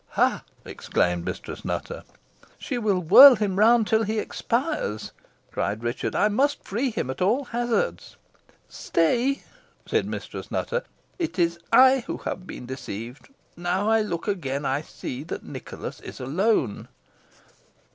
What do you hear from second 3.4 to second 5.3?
round till he expires,"